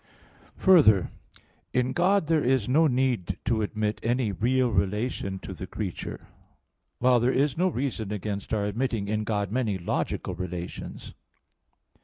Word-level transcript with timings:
Further, 0.57 1.11
in 1.73 1.93
God 1.93 2.25
there 2.25 2.43
is 2.43 2.67
no 2.67 2.87
need 2.87 3.37
to 3.45 3.61
admit 3.61 3.99
any 4.01 4.31
real 4.31 4.71
relation 4.71 5.37
to 5.37 5.53
the 5.53 5.67
creature 5.67 6.17
(Q. 6.99 7.01
28, 7.01 7.03
A. 7.03 7.07
1, 7.07 7.09
3); 7.11 7.11
while 7.11 7.19
there 7.19 7.31
is 7.31 7.55
no 7.59 7.67
reason 7.67 8.11
against 8.11 8.51
our 8.51 8.65
admitting 8.65 9.07
in 9.07 9.23
God, 9.23 9.51
many 9.51 9.77
logical 9.77 10.33
relations. 10.33 11.13